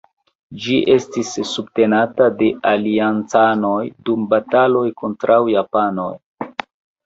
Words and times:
Ĝi 0.61 0.77
estis 0.93 1.33
subtenata 1.49 2.31
de 2.41 2.49
aliancanoj 2.73 3.85
dum 4.11 4.27
bataloj 4.35 4.85
kontraŭ 5.05 5.41
japanoj. 5.57 6.13